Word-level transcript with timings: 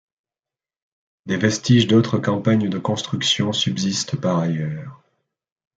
Des 1.27 1.37
vestiges 1.37 1.85
d'autres 1.85 2.17
campagnes 2.17 2.69
de 2.69 2.79
construction 2.79 3.53
subsistent 3.53 4.19
par 4.19 4.39
ailleurs. 4.39 4.99